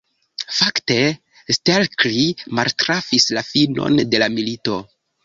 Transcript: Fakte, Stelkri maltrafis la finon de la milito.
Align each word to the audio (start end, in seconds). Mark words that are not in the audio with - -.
Fakte, 0.59 0.95
Stelkri 1.57 2.23
maltrafis 2.61 3.29
la 3.39 3.45
finon 3.51 4.01
de 4.15 4.23
la 4.25 4.31
milito. 4.39 4.81